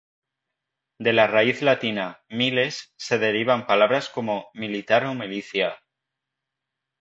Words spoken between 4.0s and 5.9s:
como militar o milicia.